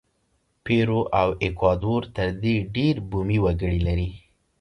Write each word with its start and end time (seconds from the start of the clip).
پیرو 0.63 1.01
او 1.21 1.29
ایکوادور 1.43 2.01
تر 2.15 2.29
دې 2.43 2.55
ډېر 2.75 2.95
بومي 3.09 3.37
وګړي 3.41 3.79
لري. 3.87 4.11